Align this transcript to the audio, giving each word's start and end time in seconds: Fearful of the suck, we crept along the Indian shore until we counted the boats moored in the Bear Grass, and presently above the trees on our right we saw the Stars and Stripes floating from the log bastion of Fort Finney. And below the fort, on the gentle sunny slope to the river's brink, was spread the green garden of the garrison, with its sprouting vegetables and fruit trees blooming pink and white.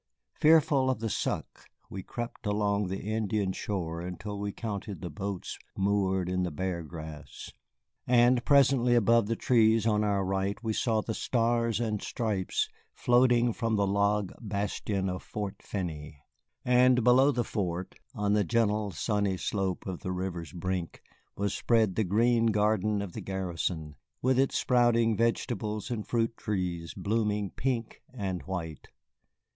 Fearful 0.33 0.89
of 0.89 0.99
the 0.99 1.11
suck, 1.11 1.69
we 1.87 2.01
crept 2.01 2.47
along 2.47 2.87
the 2.87 3.03
Indian 3.03 3.51
shore 3.53 4.01
until 4.01 4.39
we 4.39 4.51
counted 4.51 4.99
the 4.99 5.11
boats 5.11 5.59
moored 5.77 6.27
in 6.27 6.41
the 6.41 6.49
Bear 6.49 6.81
Grass, 6.81 7.51
and 8.07 8.43
presently 8.43 8.95
above 8.95 9.27
the 9.27 9.35
trees 9.35 9.85
on 9.85 10.03
our 10.03 10.25
right 10.25 10.57
we 10.63 10.73
saw 10.73 11.01
the 11.01 11.13
Stars 11.13 11.79
and 11.79 12.01
Stripes 12.01 12.67
floating 12.91 13.53
from 13.53 13.75
the 13.75 13.85
log 13.85 14.33
bastion 14.41 15.07
of 15.07 15.21
Fort 15.21 15.61
Finney. 15.61 16.23
And 16.65 17.03
below 17.03 17.31
the 17.31 17.43
fort, 17.43 17.93
on 18.15 18.33
the 18.33 18.43
gentle 18.43 18.89
sunny 18.89 19.37
slope 19.37 19.83
to 19.83 19.97
the 19.97 20.11
river's 20.11 20.51
brink, 20.51 21.03
was 21.37 21.53
spread 21.53 21.93
the 21.93 22.03
green 22.03 22.47
garden 22.47 23.03
of 23.03 23.13
the 23.13 23.21
garrison, 23.21 23.95
with 24.19 24.39
its 24.39 24.57
sprouting 24.57 25.15
vegetables 25.15 25.91
and 25.91 26.07
fruit 26.07 26.35
trees 26.37 26.95
blooming 26.95 27.51
pink 27.51 28.01
and 28.11 28.41
white. 28.47 28.87